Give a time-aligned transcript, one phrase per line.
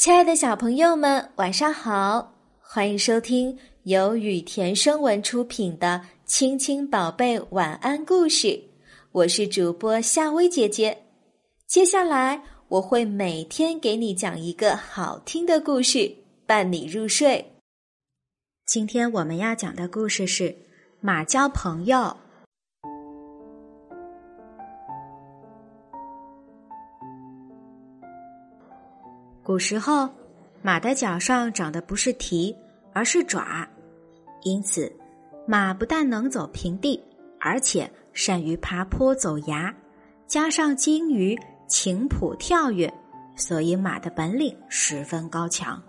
[0.00, 2.32] 亲爱的小朋友们，晚上好！
[2.58, 8.46] 欢迎收听由雨田声文出品的《亲亲宝贝晚安故事》，
[9.12, 11.02] 我是主播夏薇姐姐。
[11.66, 16.10] 接下来我会每天给你讲一个好听的故事，
[16.46, 17.52] 伴你入睡。
[18.64, 20.44] 今天我们要讲的故事是
[21.02, 21.98] 《马交朋友》。
[29.50, 30.08] 古时候，
[30.62, 32.56] 马的脚上长的不是蹄，
[32.92, 33.68] 而是爪，
[34.44, 34.92] 因此
[35.44, 37.02] 马不但能走平地，
[37.40, 39.74] 而且善于爬坡走崖，
[40.28, 42.94] 加上精于琴谱跳跃，
[43.34, 45.82] 所以马的本领十分高强。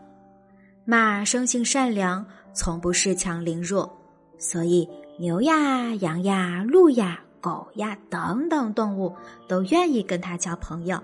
[0.83, 2.25] 马生性善良，
[2.55, 3.95] 从不恃强凌弱，
[4.39, 4.89] 所以
[5.19, 9.15] 牛呀、羊呀、鹿呀、狗呀等等动物
[9.47, 10.99] 都愿意跟它交朋友。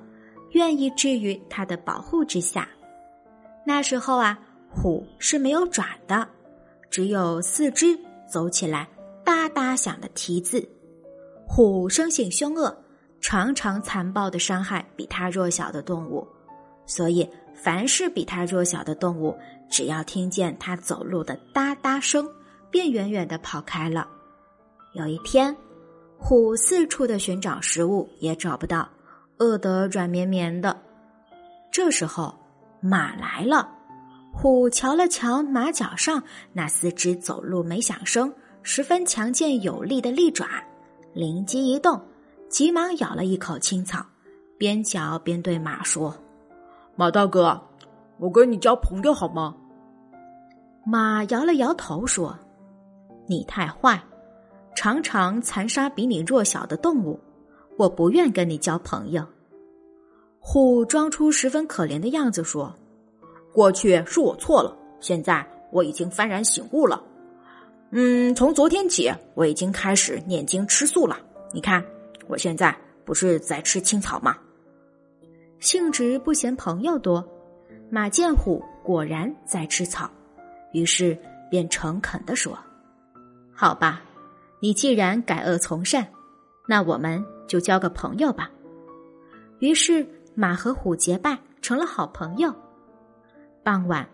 [0.51, 2.67] 愿意置于它的保护之下。
[3.65, 6.27] 那时候啊，虎是没有爪的，
[6.89, 8.87] 只有四肢走起来
[9.23, 10.67] 哒哒响的蹄子。
[11.45, 12.75] 虎生性凶恶，
[13.19, 16.27] 常常残暴的伤害比它弱小的动物，
[16.85, 19.37] 所以凡是比它弱小的动物，
[19.69, 22.29] 只要听见它走路的哒哒声，
[22.69, 24.07] 便远远的跑开了。
[24.93, 25.55] 有一天，
[26.17, 28.87] 虎四处的寻找食物，也找不到。
[29.39, 30.75] 饿得软绵绵的，
[31.71, 32.33] 这时候
[32.79, 33.69] 马来了。
[34.33, 36.21] 虎瞧了瞧马脚上
[36.53, 40.47] 那四只走路没响声、十分强健有力的利爪，
[41.13, 41.99] 灵机一动，
[42.49, 44.05] 急忙咬了一口青草，
[44.57, 46.15] 边嚼边对马说
[46.95, 47.59] ：“马大哥，
[48.17, 49.55] 我跟你交朋友好吗？”
[50.85, 52.37] 马摇了摇头说
[53.27, 53.99] ：“你太坏，
[54.75, 57.19] 常常残杀比你弱小的动物。”
[57.77, 59.23] 我不愿跟你交朋友。
[60.39, 62.73] 虎装出十分可怜的样子说
[63.53, 67.03] ：“过去是我错了，现在我已经幡然醒悟了。
[67.91, 71.19] 嗯，从昨天起，我已经开始念经吃素了。
[71.53, 71.83] 你看，
[72.27, 74.35] 我现在不是在吃青草吗？”
[75.59, 77.23] 性直不嫌朋友多，
[77.89, 80.09] 马见虎果然在吃草，
[80.71, 81.17] 于是
[81.49, 82.57] 便诚恳的说
[83.53, 84.01] ：“好吧，
[84.61, 86.07] 你既然改恶从善，
[86.67, 88.51] 那我们。”就交个朋友吧。
[89.59, 92.53] 于是马和虎结拜成了好朋友。
[93.63, 94.07] 傍晚，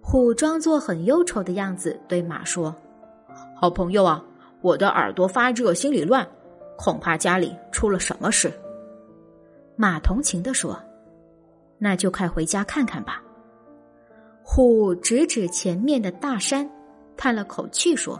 [0.00, 2.74] 虎装作很忧愁的样子对马说
[3.54, 4.24] ：“好朋友啊，
[4.62, 6.26] 我的耳朵发热，心里乱，
[6.76, 8.52] 恐怕家里出了什么事。”
[9.76, 10.80] 马同情的说
[11.78, 13.22] ：“那就快回家看看吧。”
[14.42, 16.70] 虎指指前面的大山，
[17.16, 18.18] 叹了口气说：“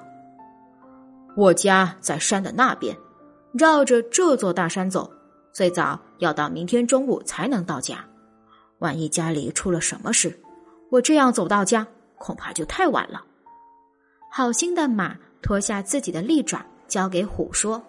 [1.37, 2.95] 我家在山的那边。”
[3.57, 5.11] 绕着这座大山走，
[5.53, 8.05] 最早要到明天中午才能到家。
[8.79, 10.39] 万一家里出了什么事，
[10.91, 11.87] 我这样走到家，
[12.19, 13.25] 恐怕就太晚了。
[14.31, 17.83] 好心的马脱下自己的利爪，交给虎说：“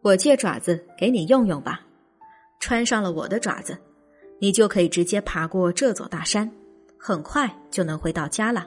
[0.00, 1.82] 我借爪子给你用用吧。
[2.60, 3.76] 穿上了我的爪子，
[4.40, 6.50] 你就可以直接爬过这座大山，
[6.96, 8.66] 很快就能回到家了。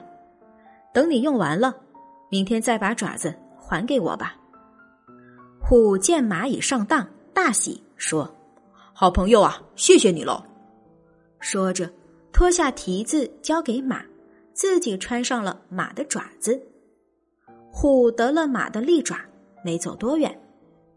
[0.94, 1.74] 等你用完了，
[2.30, 4.36] 明天再把爪子还给我吧。”
[5.68, 7.04] 虎见马已上当，
[7.34, 8.32] 大喜，说
[8.94, 10.40] ：“好朋友啊，谢谢你喽。”
[11.40, 11.92] 说着，
[12.32, 14.00] 脱下蹄子交给马，
[14.54, 16.62] 自己穿上了马的爪子。
[17.72, 19.18] 虎得了马的利爪，
[19.64, 20.40] 没走多远，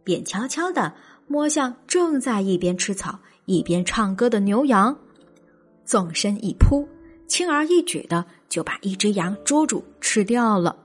[0.04, 0.94] 便悄悄的
[1.26, 4.96] 摸向正在一边吃草一边唱歌的牛羊，
[5.84, 6.88] 纵身一扑，
[7.26, 10.78] 轻而易举的就把一只羊捉住吃掉了。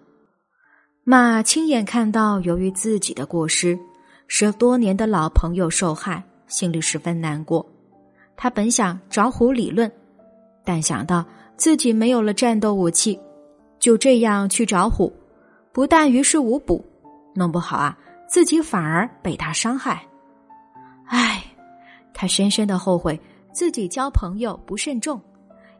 [1.07, 3.79] 马亲眼看到，由于自己的过失，
[4.27, 7.65] 使多年的老朋友受害，心里十分难过。
[8.39, 9.93] 他本想找虎理论，
[10.65, 11.23] 但想到
[11.59, 13.21] 自己没有了战斗武器，
[13.79, 15.13] 就这样去找虎，
[15.73, 16.83] 不但于事无补，
[17.35, 20.03] 弄不好啊，自己反而被他伤害。
[21.05, 21.45] 唉，
[22.15, 23.21] 他深深的后悔
[23.53, 25.21] 自己交朋友不慎重，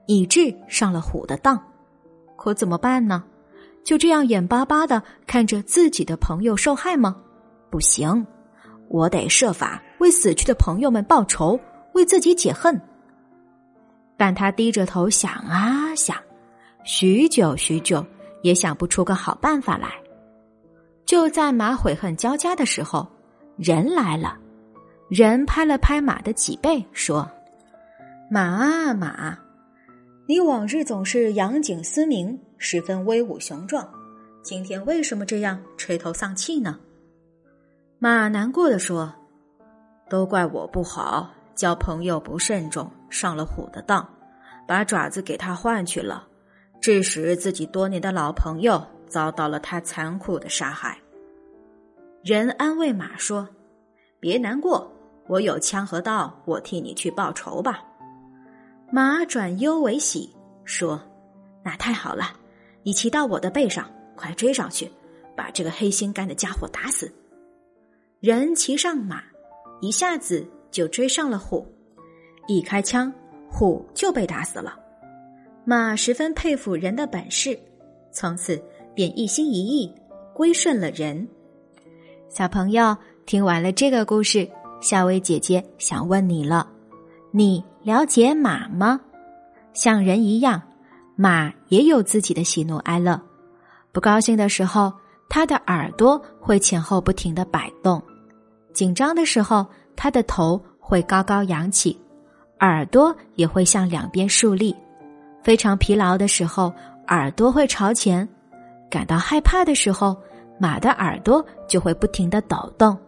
[0.07, 1.59] 以致上了虎的当。
[2.37, 3.25] 可怎么办呢？
[3.85, 7.17] 就这样眼巴巴的看着自己的朋友受害吗？
[7.71, 8.27] 不行，
[8.89, 11.61] 我得设法为死去的朋友们报仇，
[11.93, 12.81] 为自己解恨。
[14.17, 16.17] 但他低着头想啊想，
[16.85, 18.05] 许久许久
[18.43, 19.89] 也想不出个好办法来。
[21.05, 23.07] 就在马悔恨交加的时候，
[23.57, 24.39] 人来了。
[25.11, 27.31] 人拍了拍马的脊背，说
[28.31, 29.39] ：“马啊马，
[30.27, 33.89] 你往日总是扬景思明。”十分威武雄壮，
[34.43, 36.79] 今天为什么这样垂头丧气呢？
[37.99, 39.15] 马难过的说
[40.09, 44.07] ：“都怪我不好，交朋友不慎重，上了虎的当，
[44.67, 46.27] 把爪子给他换去了，
[46.81, 50.99] 致使自己多年的老朋友遭到了他残酷的杀害。
[52.23, 53.49] 人安慰马说
[54.21, 54.91] ：“别难过，
[55.27, 57.83] 我有枪和刀，我替你去报仇吧。”
[58.91, 60.35] 马转忧为喜，
[60.65, 61.01] 说
[61.65, 62.33] ：“那太好了，
[62.85, 64.89] 你骑到我的背上，快追上去，
[65.35, 67.13] 把这个黑心肝的家伙打死。”
[68.21, 69.23] 人骑上马，
[69.81, 71.67] 一下子就追上了虎，
[72.47, 73.13] 一开枪，
[73.51, 74.79] 虎就被打死了。
[75.65, 77.59] 马十分佩服人的本事，
[78.13, 78.63] 从此
[78.95, 79.93] 便一心一意
[80.35, 81.27] 归顺了人。
[82.29, 82.97] 小朋友
[83.27, 84.49] 听完了这个故事，
[84.81, 86.71] 夏薇姐姐想问你了：
[87.31, 89.01] 你了解马吗？
[89.73, 90.63] 像人一样，
[91.17, 93.21] 马也有自己的喜怒哀乐。
[93.93, 94.93] 不高兴的时候，
[95.29, 98.03] 它的耳朵会前后不停的摆动。
[98.73, 99.65] 紧张的时候，
[99.95, 101.97] 它的头会高高扬起，
[102.61, 104.75] 耳朵也会向两边竖立；
[105.43, 106.73] 非常疲劳的时候，
[107.09, 108.27] 耳朵会朝前；
[108.91, 110.17] 感到害怕的时候，
[110.59, 112.99] 马的耳朵就会不停的抖动，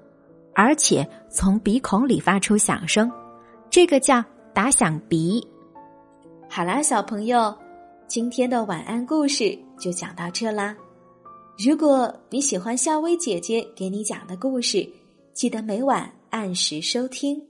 [0.55, 3.11] 而且从鼻孔里发出响声，
[3.69, 4.25] 这个叫
[4.55, 5.45] 打响鼻。
[6.49, 7.53] 好啦，小朋友，
[8.09, 10.77] 今天的晚安故事就讲到这啦。
[11.59, 14.89] 如果你喜欢夏薇姐姐给你讲的故事，
[15.33, 17.43] 记得每晚按时收听，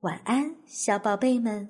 [0.00, 1.68] 晚安，小宝贝们。